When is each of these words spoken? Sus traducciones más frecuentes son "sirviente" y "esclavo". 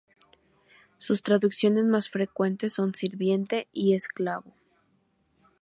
Sus 0.97 1.21
traducciones 1.21 1.85
más 1.85 2.09
frecuentes 2.09 2.73
son 2.73 2.95
"sirviente" 2.95 3.67
y 3.71 3.93
"esclavo". 3.93 4.51